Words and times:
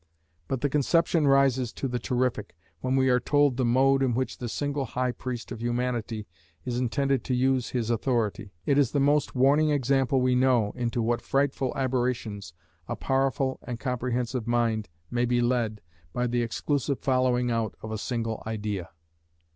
But 0.47 0.61
the 0.61 0.67
conception 0.69 1.27
rises 1.27 1.71
to 1.73 1.87
the 1.87 1.99
terrific, 1.99 2.55
when 2.79 2.95
we 2.95 3.09
are 3.09 3.19
told 3.19 3.55
the 3.55 3.63
mode 3.63 4.01
in 4.01 4.15
which 4.15 4.39
the 4.39 4.49
single 4.49 4.85
High 4.85 5.11
Priest 5.11 5.51
of 5.51 5.61
Humanity 5.61 6.25
is 6.65 6.79
intended 6.79 7.23
to 7.25 7.35
use 7.35 7.69
his 7.69 7.91
authority. 7.91 8.51
It 8.65 8.79
is 8.79 8.93
the 8.93 8.99
most 8.99 9.35
warning 9.35 9.69
example 9.69 10.19
we 10.19 10.33
know, 10.33 10.71
into 10.75 11.03
what 11.03 11.21
frightful 11.21 11.71
aberrations 11.77 12.51
a 12.87 12.95
powerful 12.95 13.59
and 13.61 13.79
comprehensive 13.79 14.47
mind 14.47 14.89
may 15.11 15.25
be 15.25 15.39
led 15.39 15.81
by 16.13 16.25
the 16.25 16.41
exclusive 16.41 16.99
following 16.99 17.51
out 17.51 17.75
of 17.83 17.91
a 17.91 17.99
single 17.99 18.41
idea. 18.47 18.89